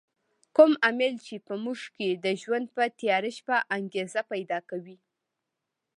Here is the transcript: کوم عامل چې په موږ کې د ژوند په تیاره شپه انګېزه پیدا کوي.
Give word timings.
کوم 0.55 0.71
عامل 0.83 1.13
چې 1.25 1.35
په 1.47 1.53
موږ 1.63 1.79
کې 1.95 2.09
د 2.23 2.25
ژوند 2.41 2.65
په 2.75 2.83
تیاره 2.99 3.31
شپه 3.37 3.57
انګېزه 3.75 4.21
پیدا 4.31 4.59
کوي. 4.69 4.97